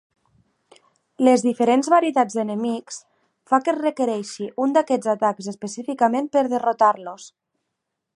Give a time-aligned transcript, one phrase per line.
[1.27, 2.97] Les diferents varietats d'enemics
[3.51, 7.29] fa que es requereixi un d'aquests atacs específicament per derrotar-los.